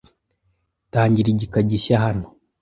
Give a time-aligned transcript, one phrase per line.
[0.91, 2.27] Tangira igika gishya hano.